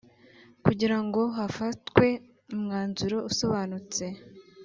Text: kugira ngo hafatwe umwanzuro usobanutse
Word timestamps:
kugira 0.65 0.97
ngo 1.05 1.21
hafatwe 1.37 2.05
umwanzuro 2.55 3.17
usobanutse 3.29 4.05